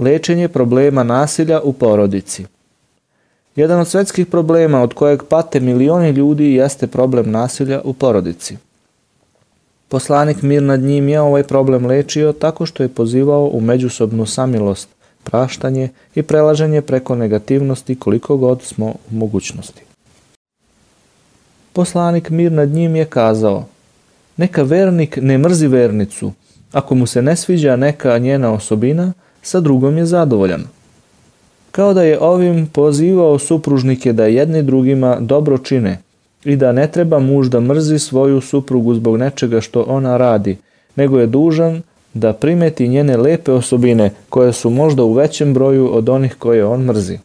Lečenje 0.00 0.48
problema 0.48 1.02
nasilja 1.02 1.60
u 1.60 1.72
porodici. 1.72 2.46
Jedan 3.56 3.80
od 3.80 3.88
svetskih 3.88 4.26
problema 4.26 4.82
od 4.82 4.94
kojeg 4.94 5.22
pate 5.28 5.60
milioni 5.60 6.10
ljudi 6.10 6.54
jeste 6.54 6.86
problem 6.86 7.30
nasilja 7.30 7.80
u 7.84 7.92
porodici. 7.92 8.56
Poslanik 9.88 10.42
mir 10.42 10.62
nad 10.62 10.80
njim 10.80 11.08
je 11.08 11.20
ovaj 11.20 11.42
problem 11.42 11.86
lečio 11.86 12.32
tako 12.32 12.66
što 12.66 12.82
je 12.82 12.88
pozivao 12.88 13.50
u 13.52 13.60
međusobnu 13.60 14.26
samilost, 14.26 14.88
praštanje 15.24 15.88
i 16.14 16.22
prelaženje 16.22 16.82
preko 16.82 17.14
negativnosti 17.14 17.94
koliko 17.94 18.36
god 18.36 18.62
smo 18.62 18.86
u 18.86 19.14
mogućnosti. 19.14 19.82
Poslanik 21.72 22.30
mir 22.30 22.52
nad 22.52 22.68
njim 22.68 22.96
je 22.96 23.04
kazao 23.04 23.66
Neka 24.36 24.62
vernik 24.62 25.18
ne 25.22 25.38
mrzi 25.38 25.66
vernicu, 25.66 26.32
ako 26.72 26.94
mu 26.94 27.06
se 27.06 27.22
ne 27.22 27.36
sviđa 27.36 27.76
neka 27.76 28.18
njena 28.18 28.52
osobina, 28.52 29.12
sa 29.42 29.60
drugom 29.60 29.98
je 29.98 30.06
zadovoljan. 30.06 30.64
Kao 31.70 31.94
da 31.94 32.02
je 32.02 32.20
ovim 32.20 32.66
pozivao 32.66 33.38
supružnike 33.38 34.12
da 34.12 34.26
jedni 34.26 34.62
drugima 34.62 35.16
dobro 35.20 35.58
čine 35.58 35.98
i 36.44 36.56
da 36.56 36.72
ne 36.72 36.86
treba 36.86 37.18
muž 37.18 37.48
da 37.48 37.60
mrzi 37.60 37.98
svoju 37.98 38.40
suprugu 38.40 38.94
zbog 38.94 39.16
nečega 39.16 39.60
što 39.60 39.84
ona 39.88 40.16
radi, 40.16 40.56
nego 40.96 41.20
je 41.20 41.26
dužan 41.26 41.82
da 42.14 42.32
primeti 42.32 42.88
njene 42.88 43.16
lepe 43.16 43.52
osobine 43.52 44.10
koje 44.28 44.52
su 44.52 44.70
možda 44.70 45.04
u 45.04 45.12
većem 45.12 45.54
broju 45.54 45.96
od 45.96 46.08
onih 46.08 46.34
koje 46.38 46.64
on 46.64 46.80
mrzi. 46.80 47.18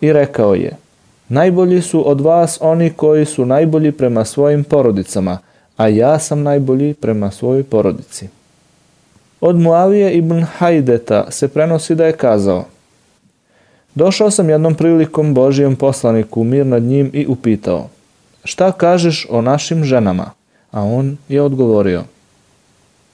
I 0.00 0.12
rekao 0.12 0.54
je, 0.54 0.76
najbolji 1.28 1.82
su 1.82 2.10
od 2.10 2.20
vas 2.20 2.58
oni 2.60 2.90
koji 2.90 3.24
su 3.24 3.46
najbolji 3.46 3.92
prema 3.92 4.24
svojim 4.24 4.64
porodicama, 4.64 5.38
a 5.76 5.88
ja 5.88 6.18
sam 6.18 6.42
najbolji 6.42 6.94
prema 6.94 7.30
svojoj 7.30 7.62
porodici. 7.62 8.28
Od 9.40 9.56
Muavije 9.56 10.14
ibn 10.14 10.42
Hajdeta 10.42 11.30
se 11.30 11.48
prenosi 11.48 11.94
da 11.94 12.06
je 12.06 12.12
kazao 12.12 12.64
Došao 13.94 14.30
sam 14.30 14.50
jednom 14.50 14.74
prilikom 14.74 15.34
Božijem 15.34 15.76
poslaniku 15.76 16.44
mir 16.44 16.66
nad 16.66 16.82
njim 16.82 17.10
i 17.12 17.26
upitao 17.26 17.88
Šta 18.44 18.72
kažeš 18.72 19.26
o 19.30 19.42
našim 19.42 19.84
ženama? 19.84 20.30
A 20.70 20.82
on 20.82 21.16
je 21.28 21.42
odgovorio 21.42 22.02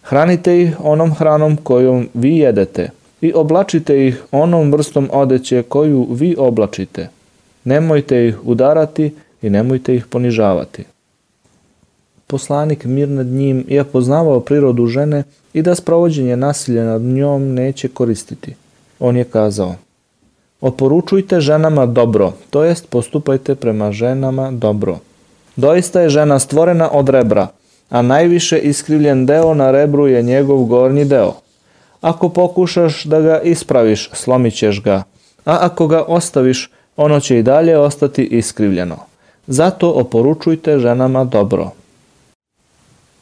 Hranite 0.02 0.62
ih 0.62 0.76
onom 0.80 1.14
hranom 1.14 1.56
kojom 1.56 2.08
vi 2.14 2.36
jedete 2.36 2.90
i 3.20 3.32
oblačite 3.32 4.06
ih 4.06 4.22
onom 4.32 4.72
vrstom 4.72 5.08
odeće 5.12 5.62
koju 5.62 6.06
vi 6.10 6.36
oblačite. 6.38 7.08
Nemojte 7.64 8.26
ih 8.26 8.46
udarati 8.46 9.14
i 9.42 9.50
nemojte 9.50 9.94
ih 9.94 10.06
ponižavati. 10.06 10.84
Poslanik 12.26 12.84
mir 12.84 13.08
nad 13.08 13.26
njim 13.26 13.64
je 13.68 13.84
poznavao 13.84 14.40
prirodu 14.40 14.86
žene 14.86 15.22
i 15.52 15.62
da 15.62 15.74
sprovođenje 15.74 16.36
nasilja 16.36 16.84
nad 16.84 17.02
njom 17.02 17.54
neće 17.54 17.88
koristiti. 17.88 18.54
On 18.98 19.16
je 19.16 19.24
kazao, 19.24 19.74
oporučujte 20.60 21.40
ženama 21.40 21.86
dobro, 21.86 22.32
to 22.50 22.64
jest 22.64 22.88
postupajte 22.88 23.54
prema 23.54 23.92
ženama 23.92 24.50
dobro. 24.50 24.98
Doista 25.56 26.00
je 26.00 26.08
žena 26.08 26.38
stvorena 26.38 26.90
od 26.92 27.08
rebra, 27.08 27.48
a 27.90 28.02
najviše 28.02 28.58
iskrivljen 28.58 29.26
deo 29.26 29.54
na 29.54 29.70
rebru 29.70 30.06
je 30.06 30.22
njegov 30.22 30.64
gornji 30.64 31.04
deo. 31.04 31.32
Ako 32.00 32.28
pokušaš 32.28 33.04
da 33.04 33.20
ga 33.20 33.40
ispraviš, 33.40 34.10
slomit 34.12 34.54
ćeš 34.54 34.82
ga, 34.82 35.02
a 35.44 35.58
ako 35.60 35.86
ga 35.86 36.02
ostaviš, 36.02 36.70
ono 36.96 37.20
će 37.20 37.38
i 37.38 37.42
dalje 37.42 37.78
ostati 37.78 38.24
iskrivljeno. 38.24 38.96
Zato 39.46 39.90
oporučujte 39.90 40.78
ženama 40.78 41.24
dobro. 41.24 41.70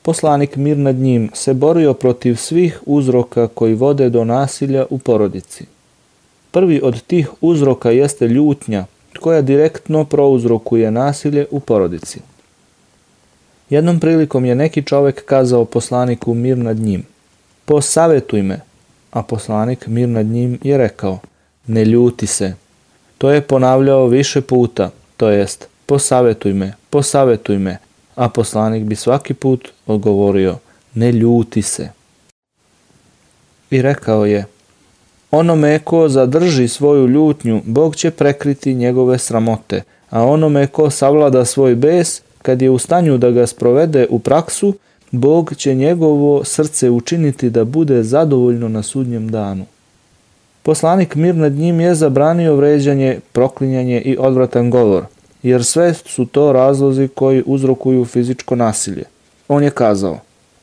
Poslanik 0.07 0.57
mir 0.57 0.77
nad 0.77 0.97
njim 0.97 1.31
se 1.35 1.55
borio 1.55 1.95
protiv 1.95 2.37
svih 2.37 2.81
uzroka 2.87 3.49
koji 3.49 3.75
vode 3.75 4.11
do 4.11 4.25
nasilja 4.25 4.87
u 4.91 4.99
porodici. 4.99 5.65
Prvi 6.51 6.81
od 6.83 7.03
tih 7.03 7.29
uzroka 7.41 7.91
jeste 7.91 8.29
ljutnja, 8.29 8.85
koja 9.21 9.43
direktno 9.43 10.05
prouzrokuje 10.05 10.91
nasilje 10.91 11.47
u 11.51 11.61
porodici. 11.61 12.21
Jednom 13.71 14.01
prilikom 14.01 14.45
je 14.45 14.55
neki 14.55 14.83
čovek 14.83 15.25
kazao 15.25 15.65
poslaniku 15.65 16.35
mir 16.35 16.59
nad 16.59 16.77
njim, 16.77 17.07
posavetuj 17.65 18.43
me, 18.43 18.61
a 19.11 19.23
poslanik 19.23 19.87
mir 19.87 20.09
nad 20.09 20.27
njim 20.27 20.59
je 20.63 20.79
rekao, 20.79 21.19
ne 21.67 21.85
ljuti 21.85 22.27
se. 22.27 22.55
To 23.19 23.31
je 23.31 23.41
ponavljao 23.41 24.07
više 24.07 24.41
puta, 24.41 24.91
to 25.17 25.29
jest, 25.29 25.69
posavetuj 25.87 26.53
me, 26.53 26.73
posavetuj 26.91 27.59
me, 27.59 27.79
a 28.15 28.29
poslanik 28.29 28.85
bi 28.85 28.97
svaki 28.97 29.35
put 29.35 29.69
odgovorio, 29.87 30.57
ne 30.95 31.13
ljuti 31.13 31.63
se. 31.63 31.89
I 33.71 33.83
rekao 33.83 34.27
je, 34.27 34.47
onome 35.31 35.79
ko 35.79 36.09
zadrži 36.09 36.69
svoju 36.69 37.07
ljutnju, 37.07 37.63
Bog 37.65 37.97
će 37.97 38.11
prekriti 38.11 38.75
njegove 38.75 39.19
sramote, 39.19 39.83
a 40.11 40.23
onome 40.23 40.67
ko 40.67 40.91
savlada 40.91 41.45
svoj 41.45 41.75
bes, 41.75 42.23
kad 42.43 42.63
je 42.63 42.71
u 42.71 42.79
stanju 42.79 43.19
da 43.19 43.31
ga 43.31 43.47
sprovede 43.47 44.07
u 44.11 44.19
praksu, 44.19 44.75
Bog 45.11 45.55
će 45.57 45.75
njegovo 45.75 46.45
srce 46.45 46.91
učiniti 46.91 47.51
da 47.51 47.65
bude 47.65 48.03
zadovoljno 48.03 48.69
na 48.69 48.83
sudnjem 48.83 49.29
danu. 49.29 49.67
Poslanik 50.63 51.15
mir 51.15 51.35
nad 51.35 51.53
njim 51.53 51.81
je 51.81 51.95
zabranio 51.95 52.57
vređanje, 52.57 53.21
proklinjanje 53.33 54.01
i 54.01 54.17
odvratan 54.19 54.71
govor, 54.71 55.05
jer 55.45 55.65
sve 55.65 55.95
su 55.95 56.27
to 56.27 56.53
razlozi 56.53 57.09
koji 57.09 57.43
uzrokuju 57.47 58.05
fizičko 58.05 58.57
nasilje. 58.57 59.05
On 59.49 59.63
je 59.63 59.71
kazao, 59.71 60.19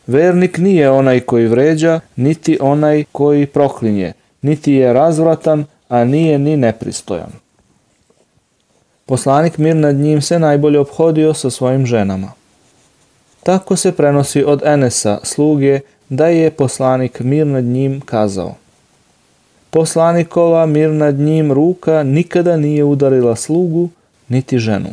vernik 0.08 0.58
nije 0.58 0.90
onaj 0.90 1.20
koji 1.20 1.48
vređa, 1.48 2.00
niti 2.16 2.58
onaj 2.62 3.04
koji 3.12 3.46
proklinje, 3.46 4.14
niti 4.42 4.74
je 4.74 4.94
razvratan, 4.94 5.66
a 5.90 6.04
nije 6.04 6.40
ni 6.40 6.58
nepristojan. 6.58 7.32
Poslanik 9.06 9.58
mir 9.58 9.76
nad 9.76 9.96
njim 9.96 10.22
se 10.22 10.40
najbolje 10.40 10.80
obhodio 10.80 11.34
sa 11.34 11.50
svojim 11.50 11.86
ženama. 11.86 12.32
Tako 13.44 13.76
se 13.76 13.92
prenosi 13.92 14.44
od 14.44 14.62
Enesa, 14.66 15.20
sluge, 15.24 15.80
da 16.10 16.28
je 16.28 16.52
poslanik 16.52 17.20
mir 17.20 17.48
nad 17.48 17.64
njim 17.64 18.02
kazao. 18.02 18.56
Poslanikova 19.70 20.66
mir 20.66 20.90
nad 20.90 21.16
njim 21.16 21.52
ruka 21.52 22.04
nikada 22.04 22.58
nije 22.58 22.84
udarila 22.84 23.36
slugu, 23.36 23.90
niti 24.32 24.60
ženu. 24.60 24.90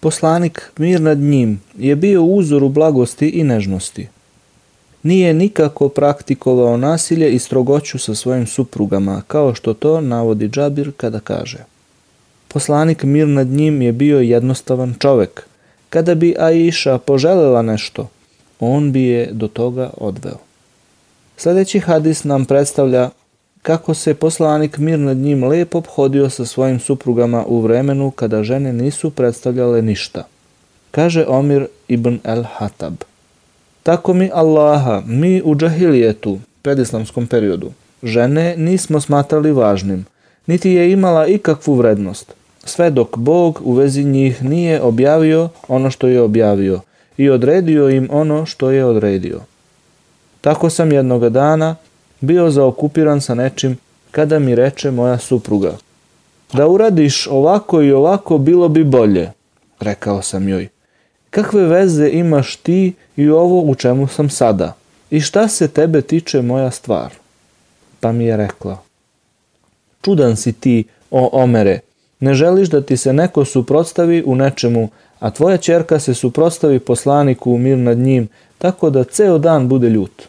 Poslanik 0.00 0.72
mir 0.78 1.00
nad 1.00 1.18
njim 1.18 1.60
je 1.78 1.96
bio 1.96 2.24
uzor 2.24 2.64
u 2.64 2.68
blagosti 2.68 3.28
i 3.28 3.44
nežnosti. 3.44 4.08
Nije 5.02 5.34
nikako 5.34 5.88
praktikovao 5.88 6.76
nasilje 6.76 7.30
i 7.30 7.38
strogoću 7.38 7.98
sa 7.98 8.14
svojim 8.14 8.46
suprugama, 8.46 9.22
kao 9.26 9.54
što 9.54 9.74
to 9.74 10.00
navodi 10.00 10.48
Džabir 10.48 10.92
kada 10.96 11.20
kaže– 11.20 11.64
Poslanik 12.54 13.02
mir 13.02 13.28
nad 13.28 13.46
njim 13.46 13.82
je 13.82 13.92
bio 13.92 14.20
jednostavan 14.20 14.94
čovek. 14.98 15.46
Kada 15.90 16.14
bi 16.14 16.36
Aisha 16.38 16.98
poželela 16.98 17.62
nešto, 17.62 18.08
on 18.60 18.92
bi 18.92 19.02
je 19.02 19.28
do 19.32 19.48
toga 19.48 19.90
odveo. 19.96 20.38
Sledeći 21.36 21.80
hadis 21.80 22.24
nam 22.24 22.44
predstavlja 22.44 23.10
kako 23.64 23.94
se 23.94 24.14
poslanik 24.14 24.78
mir 24.78 24.98
nad 24.98 25.16
njim 25.16 25.44
lepo 25.44 25.78
obhodio 25.78 26.30
sa 26.30 26.44
svojim 26.44 26.80
suprugama 26.80 27.44
u 27.46 27.60
vremenu 27.60 28.10
kada 28.10 28.42
žene 28.42 28.72
nisu 28.72 29.10
predstavljale 29.10 29.82
ništa. 29.82 30.24
Kaže 30.90 31.24
Omir 31.28 31.66
ibn 31.88 32.18
el-Hatab. 32.24 32.94
Tako 33.82 34.14
mi 34.14 34.30
Allaha, 34.34 35.02
mi 35.06 35.42
u 35.44 35.56
džahilijetu, 35.56 36.38
predislamskom 36.62 37.26
periodu, 37.26 37.72
žene 38.02 38.54
nismo 38.56 39.00
smatrali 39.00 39.52
važnim, 39.52 40.06
niti 40.46 40.70
je 40.70 40.92
imala 40.92 41.26
ikakvu 41.26 41.74
vrednost 41.74 42.34
sve 42.64 42.90
dok 42.90 43.16
Bog 43.16 43.60
u 43.64 43.72
vezi 43.72 44.04
njih 44.04 44.44
nije 44.44 44.82
objavio 44.82 45.48
ono 45.68 45.90
što 45.90 46.08
je 46.08 46.20
objavio 46.20 46.80
i 47.16 47.30
odredio 47.30 47.88
im 47.88 48.08
ono 48.12 48.46
što 48.46 48.70
je 48.70 48.84
odredio. 48.84 49.40
Tako 50.40 50.70
sam 50.70 50.92
jednoga 50.92 51.28
dana 51.28 51.76
bio 52.20 52.50
zaokupiran 52.50 53.20
sa 53.20 53.34
nečim 53.34 53.76
kada 54.10 54.38
mi 54.38 54.54
reče 54.54 54.90
moja 54.90 55.18
supruga. 55.18 55.76
Da 56.52 56.66
uradiš 56.68 57.26
ovako 57.30 57.82
i 57.82 57.92
ovako 57.92 58.38
bilo 58.38 58.68
bi 58.68 58.84
bolje, 58.84 59.30
rekao 59.80 60.22
sam 60.22 60.48
joj. 60.48 60.68
Kakve 61.30 61.66
veze 61.66 62.08
imaš 62.08 62.56
ti 62.56 62.92
i 63.16 63.28
ovo 63.28 63.60
u 63.60 63.74
čemu 63.74 64.08
sam 64.08 64.30
sada? 64.30 64.72
I 65.10 65.20
šta 65.20 65.48
se 65.48 65.68
tebe 65.68 66.02
tiče 66.02 66.42
moja 66.42 66.70
stvar? 66.70 67.12
Pa 68.00 68.12
mi 68.12 68.24
je 68.24 68.36
rekla. 68.36 68.78
Čudan 70.02 70.36
si 70.36 70.52
ti, 70.52 70.84
o 71.10 71.42
Omere, 71.42 71.80
Ne 72.24 72.34
želiš 72.34 72.68
da 72.68 72.80
ti 72.80 72.96
se 72.96 73.12
neko 73.12 73.44
suprotstavi 73.44 74.22
u 74.26 74.34
nečemu, 74.34 74.88
a 75.18 75.30
tvoja 75.30 75.56
čerka 75.56 75.98
se 75.98 76.14
suprotstavi 76.14 76.78
poslaniku 76.78 77.52
u 77.52 77.58
mir 77.58 77.78
nad 77.78 77.98
njim, 77.98 78.28
tako 78.58 78.90
da 78.90 79.04
ceo 79.04 79.38
dan 79.38 79.68
bude 79.68 79.88
ljut. 79.88 80.22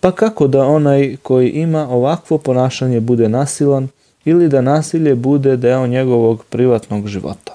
Pa 0.00 0.12
kako 0.12 0.46
da 0.46 0.64
onaj 0.64 1.16
koji 1.22 1.48
ima 1.50 1.88
ovakvo 1.88 2.38
ponašanje 2.38 3.00
bude 3.00 3.28
nasilan 3.28 3.88
ili 4.24 4.48
da 4.48 4.60
nasilje 4.60 5.14
bude 5.14 5.56
deo 5.56 5.86
njegovog 5.86 6.44
privatnog 6.44 7.06
života? 7.06 7.49